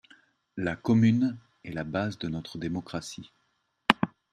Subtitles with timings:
[0.57, 3.31] La commune est la base de notre démocratie.